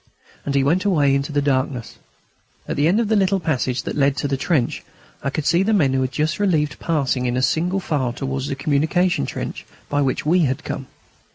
And 0.47 0.55
he 0.55 0.63
went 0.63 0.83
away 0.83 1.13
into 1.13 1.31
the 1.31 1.43
darkness. 1.43 1.99
At 2.67 2.75
the 2.75 2.87
end 2.87 2.99
of 2.99 3.07
the 3.07 3.15
little 3.15 3.39
passage 3.39 3.83
that 3.83 3.95
led 3.95 4.17
to 4.17 4.27
the 4.27 4.35
trench 4.35 4.83
I 5.21 5.29
could 5.29 5.45
see 5.45 5.61
the 5.61 5.73
men 5.73 5.93
who 5.93 6.01
had 6.01 6.11
just 6.11 6.39
been 6.39 6.49
relieved 6.49 6.79
passing 6.79 7.27
in 7.27 7.39
single 7.43 7.79
file 7.79 8.05
going 8.05 8.13
towards 8.15 8.47
the 8.47 8.55
communication 8.55 9.27
trench 9.27 9.63
by 9.89 10.01
which 10.01 10.25
we 10.25 10.39
had 10.45 10.63
come. 10.63 10.87